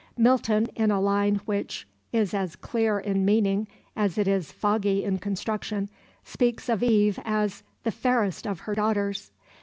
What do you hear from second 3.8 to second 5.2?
as it is foggy in